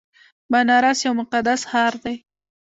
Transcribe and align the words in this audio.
بنارس 0.51 0.99
یو 1.07 1.13
مقدس 1.21 1.61
ښار 1.69 1.93
دی. 2.03 2.15